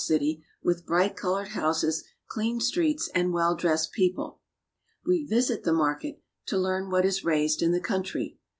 [0.03, 4.39] city, with bright colored houses, clean streets, and well dressed people.
[5.05, 7.65] We visit the market to learn what is raised 296 BRAZIL.
[7.67, 8.37] in the country.